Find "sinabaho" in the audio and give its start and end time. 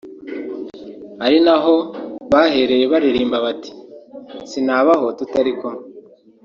4.45-5.07